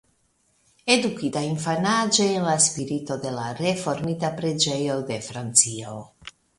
Edukita 0.93 1.43
infanaĝe 1.49 2.27
en 2.39 2.49
la 2.49 2.57
spirito 2.69 3.21
de 3.29 3.37
la 3.39 3.47
Reformita 3.63 4.35
Preĝejo 4.43 5.01
de 5.13 5.25
Francio. 5.31 5.99